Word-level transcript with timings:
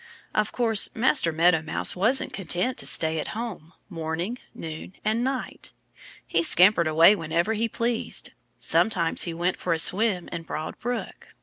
Of 0.33 0.51
course 0.51 0.89
Master 0.95 1.31
Meadow 1.31 1.61
Mouse 1.61 1.95
wasn't 1.95 2.33
content 2.33 2.75
to 2.79 2.87
stay 2.87 3.19
at 3.19 3.37
home 3.39 3.73
morning, 3.87 4.39
noon 4.55 4.93
and 5.05 5.23
night. 5.23 5.73
He 6.25 6.41
scampered 6.41 6.87
away 6.87 7.15
whenever 7.15 7.53
he 7.53 7.69
pleased. 7.69 8.31
Sometimes 8.59 9.25
he 9.25 9.33
went 9.35 9.57
for 9.57 9.73
a 9.73 9.77
swim 9.77 10.27
in 10.31 10.41
Broad 10.41 10.79
Brook. 10.79 11.35